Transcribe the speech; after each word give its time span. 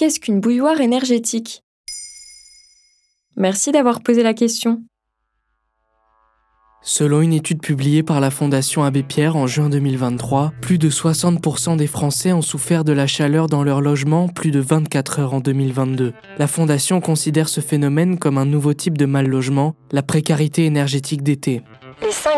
Qu'est-ce 0.00 0.18
qu'une 0.18 0.40
bouilloire 0.40 0.80
énergétique? 0.80 1.62
Merci 3.36 3.70
d'avoir 3.70 4.00
posé 4.00 4.22
la 4.22 4.32
question. 4.32 4.82
Selon 6.80 7.20
une 7.20 7.34
étude 7.34 7.60
publiée 7.60 8.02
par 8.02 8.18
la 8.18 8.30
Fondation 8.30 8.82
Abbé 8.82 9.02
Pierre 9.02 9.36
en 9.36 9.46
juin 9.46 9.68
2023, 9.68 10.54
plus 10.62 10.78
de 10.78 10.88
60% 10.88 11.76
des 11.76 11.86
Français 11.86 12.32
ont 12.32 12.40
souffert 12.40 12.82
de 12.82 12.92
la 12.92 13.06
chaleur 13.06 13.46
dans 13.46 13.62
leur 13.62 13.82
logement 13.82 14.28
plus 14.28 14.50
de 14.50 14.60
24 14.60 15.18
heures 15.18 15.34
en 15.34 15.40
2022. 15.40 16.14
La 16.38 16.46
Fondation 16.46 17.02
considère 17.02 17.50
ce 17.50 17.60
phénomène 17.60 18.18
comme 18.18 18.38
un 18.38 18.46
nouveau 18.46 18.72
type 18.72 18.96
de 18.96 19.04
mal 19.04 19.28
logement, 19.28 19.74
la 19.92 20.02
précarité 20.02 20.64
énergétique 20.64 21.22
d'été. 21.22 21.60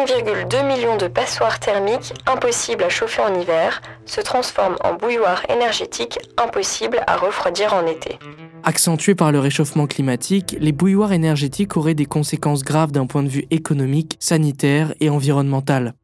Les 0.02 0.08
5,2 0.08 0.66
millions 0.66 0.96
de 0.96 1.06
passoires 1.06 1.60
thermiques 1.60 2.12
impossibles 2.26 2.82
à 2.82 2.88
chauffer 2.88 3.22
en 3.22 3.40
hiver 3.40 3.80
se 4.04 4.20
transforment 4.20 4.76
en 4.82 4.94
bouilloires 4.94 5.48
énergétiques 5.48 6.18
impossibles 6.36 7.00
à 7.06 7.16
refroidir 7.16 7.72
en 7.72 7.86
été. 7.86 8.18
Accentuées 8.64 9.14
par 9.14 9.30
le 9.30 9.38
réchauffement 9.38 9.86
climatique, 9.86 10.56
les 10.58 10.72
bouilloires 10.72 11.12
énergétiques 11.12 11.76
auraient 11.76 11.94
des 11.94 12.06
conséquences 12.06 12.64
graves 12.64 12.90
d'un 12.90 13.06
point 13.06 13.22
de 13.22 13.28
vue 13.28 13.46
économique, 13.50 14.16
sanitaire 14.18 14.92
et 14.98 15.08
environnemental. 15.08 15.94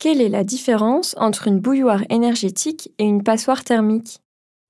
Quelle 0.00 0.20
est 0.20 0.28
la 0.28 0.42
différence 0.42 1.14
entre 1.18 1.46
une 1.46 1.60
bouilloire 1.60 2.02
énergétique 2.10 2.90
et 2.98 3.04
une 3.04 3.22
passoire 3.22 3.62
thermique? 3.62 4.18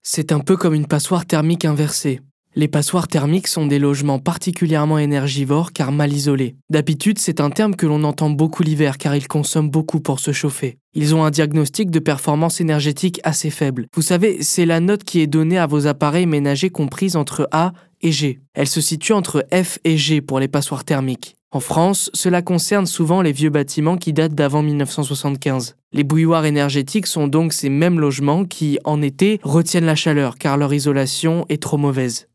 C'est 0.03 0.33
un 0.33 0.41
peu 0.41 0.59
comme 0.59 0.75
une 0.75 0.87
passoire 0.87 1.25
thermique 1.25 1.65
inversée. 1.65 2.21
Les 2.57 2.69
passoires 2.69 3.09
thermiques 3.09 3.49
sont 3.49 3.67
des 3.67 3.81
logements 3.81 4.21
particulièrement 4.21 4.99
énergivores 4.99 5.73
car 5.73 5.91
mal 5.91 6.13
isolés. 6.13 6.55
D'habitude, 6.71 7.19
c'est 7.19 7.41
un 7.41 7.51
terme 7.51 7.75
que 7.75 7.85
l'on 7.85 8.05
entend 8.05 8.31
beaucoup 8.31 8.63
l'hiver 8.63 8.97
car 8.97 9.17
ils 9.17 9.27
consomment 9.27 9.71
beaucoup 9.71 9.99
pour 9.99 10.21
se 10.21 10.31
chauffer. 10.31 10.79
Ils 10.95 11.17
ont 11.17 11.25
un 11.25 11.33
diagnostic 11.33 11.91
de 11.91 11.99
performance 11.99 12.61
énergétique 12.61 13.21
assez 13.25 13.51
faible. 13.51 13.89
Vous 13.93 14.03
savez, 14.03 14.41
c'est 14.41 14.67
la 14.67 14.79
note 14.79 15.03
qui 15.03 15.21
est 15.21 15.27
donnée 15.27 15.59
à 15.59 15.67
vos 15.67 15.89
appareils 15.89 16.27
ménagers 16.27 16.71
comprise 16.71 17.17
entre 17.17 17.49
A 17.51 17.73
et 18.03 18.13
G. 18.13 18.39
Elle 18.55 18.69
se 18.69 18.81
situe 18.81 19.15
entre 19.15 19.45
F 19.53 19.81
et 19.83 19.97
G 19.97 20.21
pour 20.21 20.39
les 20.39 20.47
passoires 20.47 20.85
thermiques. 20.85 21.35
En 21.51 21.59
France, 21.61 22.09
cela 22.15 22.41
concerne 22.41 22.87
souvent 22.87 23.21
les 23.21 23.33
vieux 23.33 23.51
bâtiments 23.51 23.97
qui 23.97 24.13
datent 24.13 24.35
d'avant 24.35 24.63
1975. 24.63 25.75
Les 25.93 26.05
bouilloires 26.05 26.47
énergétiques 26.47 27.07
sont 27.09 27.27
donc 27.27 27.53
ces 27.53 27.69
mêmes 27.69 27.99
logements 27.99 28.45
qui, 28.45 28.79
en 28.85 29.03
été, 29.03 29.41
retiennent 29.43 29.87
la 29.87 29.95
chaleur 29.97 30.37
car 30.37 30.57
leur 30.57 30.73
isolation 30.73 31.47
est 31.49 31.61
trop 31.61 31.79
mauvaise. 31.79 32.29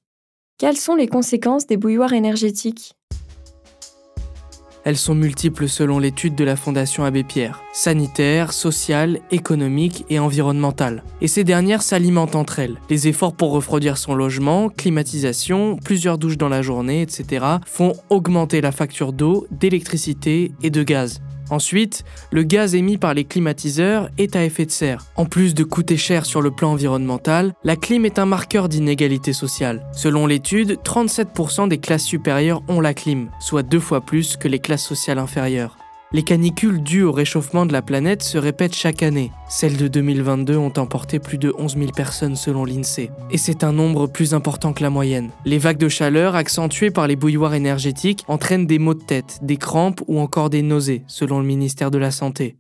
Quelles 0.60 0.76
sont 0.76 0.96
les 0.96 1.08
conséquences 1.08 1.68
des 1.68 1.78
bouilloires 1.78 2.12
énergétiques? 2.12 2.94
Elles 4.84 4.98
sont 4.98 5.16
multiples 5.16 5.70
selon 5.70 6.00
l'étude 6.00 6.36
de 6.36 6.44
la 6.44 6.58
Fondation 6.58 7.06
Abbé 7.06 7.24
Pierre, 7.24 7.64
sanitaire, 7.72 8.52
sociale, 8.52 9.22
économique 9.32 10.04
et 10.10 10.20
environnementale. 10.20 11.06
Et 11.22 11.30
ces 11.30 11.46
dernières 11.46 11.82
s'alimentent 11.82 12.36
entre 12.36 12.60
elles. 12.60 12.76
Les 12.90 13.08
efforts 13.08 13.36
pour 13.36 13.54
refroidir 13.54 13.98
son 13.98 14.16
logement, 14.16 14.68
climatisation, 14.68 15.78
plusieurs 15.78 16.18
douches 16.18 16.38
dans 16.38 16.50
la 16.50 16.62
journée, 16.62 17.04
etc. 17.04 17.46
font 17.66 17.94
augmenter 18.10 18.60
la 18.60 18.74
facture 18.74 19.14
d'eau, 19.14 19.48
d'électricité 19.52 20.52
et 20.62 20.70
de 20.70 20.84
gaz. 20.84 21.22
Ensuite, 21.50 22.04
le 22.32 22.44
gaz 22.44 22.76
émis 22.76 22.98
par 22.98 23.14
les 23.14 23.26
climatiseurs 23.26 24.10
est 24.18 24.36
à 24.36 24.46
effet 24.46 24.66
de 24.66 24.72
serre. 24.72 25.06
En 25.16 25.26
plus 25.26 25.54
de 25.54 25.64
coûter 25.64 25.98
cher 25.98 26.26
sur 26.26 26.42
le 26.42 26.52
plan 26.52 26.74
environnemental, 26.74 27.54
la 27.64 27.76
clim 27.76 28.06
est 28.06 28.20
un 28.20 28.26
marqueur 28.26 28.70
d'inégalité 28.70 29.34
sociale. 29.34 29.86
Selon 29.92 30.28
l'étude, 30.28 30.80
37% 30.84 31.68
des 31.68 31.80
classes 31.80 32.04
supérieures 32.04 32.62
ont 32.68 32.82
la 32.82 32.94
clim, 32.94 33.30
soit 33.40 33.64
deux 33.64 33.80
fois 33.80 34.02
plus 34.02 34.38
que 34.38 34.48
les 34.48 34.60
classes 34.60 34.86
sociales 34.86 35.20
inférieures. 35.20 35.79
Les 36.12 36.24
canicules 36.24 36.82
dues 36.82 37.04
au 37.04 37.12
réchauffement 37.12 37.68
de 37.68 37.72
la 37.72 37.84
planète 37.84 38.24
se 38.24 38.40
répètent 38.40 38.74
chaque 38.74 39.04
année. 39.04 39.32
Celles 39.48 39.78
de 39.78 39.88
2022 39.88 40.58
ont 40.58 40.74
emporté 40.78 41.20
plus 41.20 41.38
de 41.38 41.54
11 41.56 41.78
000 41.78 41.92
personnes 41.92 42.36
selon 42.36 42.66
l'INSEE. 42.66 43.12
Et 43.30 43.38
c'est 43.38 43.64
un 43.64 43.72
nombre 43.72 44.08
plus 44.08 44.34
important 44.34 44.74
que 44.74 44.82
la 44.82 44.90
moyenne. 44.90 45.30
Les 45.46 45.60
vagues 45.60 45.78
de 45.78 45.88
chaleur, 45.88 46.34
accentuées 46.34 46.90
par 46.90 47.06
les 47.06 47.16
bouilloires 47.16 47.54
énergétiques, 47.54 48.26
entraînent 48.28 48.66
des 48.66 48.80
maux 48.80 48.96
de 48.96 49.04
tête, 49.04 49.38
des 49.44 49.58
crampes 49.58 50.02
ou 50.08 50.20
encore 50.20 50.50
des 50.50 50.64
nausées, 50.64 51.04
selon 51.06 51.42
le 51.42 51.46
ministère 51.46 51.92
de 51.92 52.00
la 52.00 52.10
Santé. 52.10 52.58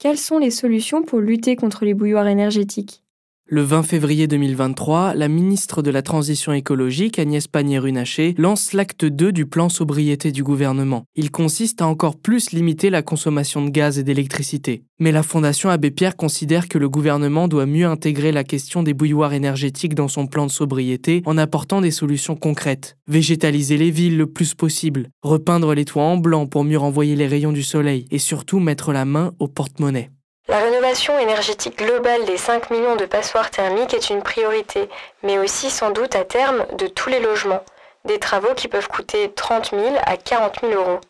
Quelles 0.00 0.18
sont 0.18 0.38
les 0.38 0.50
solutions 0.50 1.04
pour 1.04 1.20
lutter 1.20 1.54
contre 1.54 1.84
les 1.84 1.94
bouilloires 1.94 2.26
énergétiques? 2.26 3.05
Le 3.48 3.62
20 3.62 3.84
février 3.84 4.26
2023, 4.26 5.14
la 5.14 5.28
ministre 5.28 5.80
de 5.80 5.92
la 5.92 6.02
Transition 6.02 6.52
écologique, 6.52 7.20
Agnès 7.20 7.46
Pannier-Runacher, 7.46 8.34
lance 8.38 8.72
l'acte 8.72 9.04
2 9.04 9.30
du 9.30 9.46
plan 9.46 9.68
sobriété 9.68 10.32
du 10.32 10.42
gouvernement. 10.42 11.04
Il 11.14 11.30
consiste 11.30 11.80
à 11.80 11.86
encore 11.86 12.16
plus 12.16 12.50
limiter 12.50 12.90
la 12.90 13.02
consommation 13.02 13.64
de 13.64 13.70
gaz 13.70 14.00
et 14.00 14.02
d'électricité. 14.02 14.82
Mais 14.98 15.12
la 15.12 15.22
Fondation 15.22 15.70
Abbé 15.70 15.92
Pierre 15.92 16.16
considère 16.16 16.66
que 16.66 16.78
le 16.78 16.88
gouvernement 16.88 17.46
doit 17.46 17.66
mieux 17.66 17.86
intégrer 17.86 18.32
la 18.32 18.42
question 18.42 18.82
des 18.82 18.94
bouilloires 18.94 19.32
énergétiques 19.32 19.94
dans 19.94 20.08
son 20.08 20.26
plan 20.26 20.46
de 20.46 20.50
sobriété 20.50 21.22
en 21.24 21.38
apportant 21.38 21.80
des 21.80 21.92
solutions 21.92 22.34
concrètes. 22.34 22.96
Végétaliser 23.06 23.76
les 23.76 23.92
villes 23.92 24.16
le 24.16 24.26
plus 24.26 24.54
possible, 24.54 25.08
repeindre 25.22 25.72
les 25.72 25.84
toits 25.84 26.02
en 26.02 26.16
blanc 26.16 26.46
pour 26.46 26.64
mieux 26.64 26.78
renvoyer 26.78 27.14
les 27.14 27.28
rayons 27.28 27.52
du 27.52 27.62
soleil 27.62 28.06
et 28.10 28.18
surtout 28.18 28.58
mettre 28.58 28.92
la 28.92 29.04
main 29.04 29.34
au 29.38 29.46
porte-monnaie. 29.46 30.10
La 30.48 30.60
rénovation 30.60 31.18
énergétique 31.18 31.78
globale 31.78 32.24
des 32.24 32.36
5 32.36 32.70
millions 32.70 32.94
de 32.94 33.04
passoires 33.04 33.50
thermiques 33.50 33.94
est 33.94 34.10
une 34.10 34.22
priorité, 34.22 34.88
mais 35.24 35.38
aussi 35.38 35.70
sans 35.70 35.90
doute 35.90 36.14
à 36.14 36.24
terme 36.24 36.64
de 36.78 36.86
tous 36.86 37.10
les 37.10 37.18
logements. 37.18 37.64
Des 38.04 38.20
travaux 38.20 38.54
qui 38.54 38.68
peuvent 38.68 38.86
coûter 38.86 39.32
30 39.34 39.70
000 39.70 39.96
à 40.04 40.16
40 40.16 40.60
000 40.60 40.72
euros. 40.74 41.00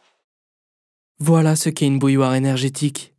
Voilà 1.18 1.54
ce 1.54 1.68
qu'est 1.68 1.86
une 1.86 1.98
bouilloire 1.98 2.34
énergétique. 2.34 3.12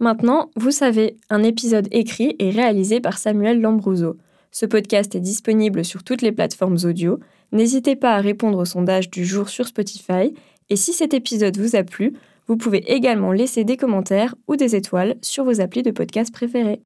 Maintenant, 0.00 0.50
vous 0.56 0.72
savez, 0.72 1.16
un 1.30 1.44
épisode 1.44 1.86
écrit 1.92 2.34
et 2.40 2.50
réalisé 2.50 3.00
par 3.00 3.18
Samuel 3.18 3.60
Lambrouzo. 3.60 4.16
Ce 4.50 4.66
podcast 4.66 5.14
est 5.14 5.20
disponible 5.20 5.84
sur 5.84 6.02
toutes 6.02 6.22
les 6.22 6.32
plateformes 6.32 6.78
audio. 6.84 7.20
N'hésitez 7.52 7.94
pas 7.94 8.14
à 8.14 8.20
répondre 8.20 8.58
au 8.58 8.64
sondage 8.64 9.08
du 9.08 9.24
jour 9.24 9.48
sur 9.48 9.68
Spotify. 9.68 10.34
Et 10.68 10.76
si 10.76 10.92
cet 10.92 11.14
épisode 11.14 11.56
vous 11.58 11.76
a 11.76 11.84
plu, 11.84 12.14
vous 12.48 12.56
pouvez 12.56 12.90
également 12.92 13.32
laisser 13.32 13.64
des 13.64 13.76
commentaires 13.76 14.34
ou 14.48 14.56
des 14.56 14.74
étoiles 14.74 15.16
sur 15.22 15.44
vos 15.44 15.60
applis 15.60 15.82
de 15.82 15.90
podcast 15.90 16.32
préférés. 16.32 16.82